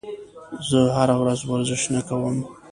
زه 0.69 0.79
هره 0.97 1.15
ورځ 1.21 1.39
ورزش 1.43 1.81
نه 1.93 2.01
کوم. 2.07 2.37